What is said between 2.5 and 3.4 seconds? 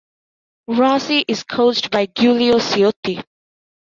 Ciotti.